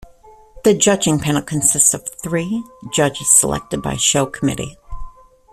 The 0.63 0.73
judging 0.73 1.19
panel 1.19 1.43
consists 1.43 1.93
of 1.93 2.09
three 2.23 2.63
judges 2.91 3.29
selected 3.37 3.83
by 3.83 3.91
the 3.93 3.99
Show 3.99 4.25
Committee. 4.25 4.75